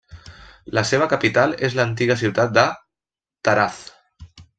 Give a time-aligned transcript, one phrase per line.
[0.77, 2.63] La seva capital és l'antiga ciutat de
[3.49, 3.79] Taraz.